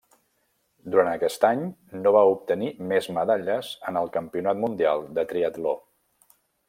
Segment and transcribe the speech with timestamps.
[0.93, 1.61] Durant aquest any,
[2.05, 5.77] no va obtenir més medalles en el Campionat Mundial de Triatló.